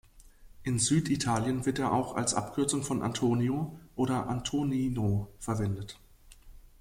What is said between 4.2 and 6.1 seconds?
"Antonino" verwendet.